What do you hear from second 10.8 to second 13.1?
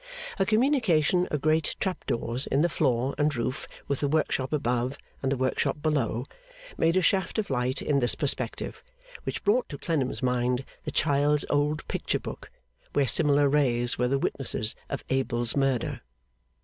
the child's old picture book, where